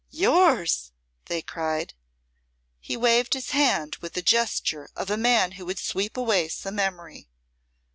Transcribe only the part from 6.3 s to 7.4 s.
some memory.